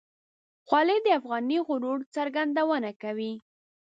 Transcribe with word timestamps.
خولۍ 0.67 0.97
د 1.03 1.07
افغاني 1.19 1.57
غرور 1.67 1.99
څرګندونه 2.15 2.89
کوي. 3.01 3.33